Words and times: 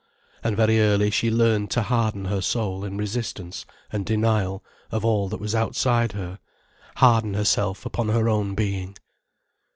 And 0.43 0.57
very 0.57 0.79
early 0.79 1.11
she 1.11 1.29
learned 1.29 1.69
to 1.69 1.83
harden 1.83 2.25
her 2.25 2.41
soul 2.41 2.83
in 2.83 2.97
resistance 2.97 3.67
and 3.91 4.03
denial 4.03 4.65
of 4.89 5.05
all 5.05 5.29
that 5.29 5.39
was 5.39 5.53
outside 5.53 6.13
her, 6.13 6.39
harden 6.95 7.35
herself 7.35 7.85
upon 7.85 8.09
her 8.09 8.27
own 8.27 8.55
being. 8.55 8.97